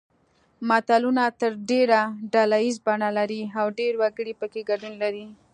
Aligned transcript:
متلونه 0.69 1.23
تر 1.39 1.51
ډېره 1.69 1.99
ډله 2.33 2.57
ییزه 2.65 2.81
بڼه 2.85 3.09
لري 3.17 3.41
او 3.59 3.67
ډېر 3.79 3.93
وګړي 4.01 4.33
پکې 4.39 4.61
ګډون 4.69 4.93
لري 5.03 5.25